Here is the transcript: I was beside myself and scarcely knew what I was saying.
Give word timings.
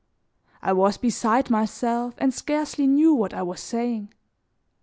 I 0.63 0.73
was 0.73 0.97
beside 0.97 1.51
myself 1.51 2.15
and 2.17 2.33
scarcely 2.33 2.87
knew 2.87 3.13
what 3.13 3.35
I 3.35 3.43
was 3.43 3.59
saying. 3.59 4.11